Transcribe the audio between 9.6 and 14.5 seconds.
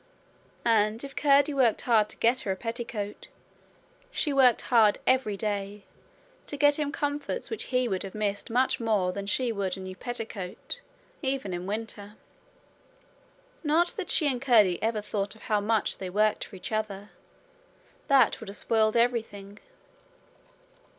a new petticoat even in winter. Not that she and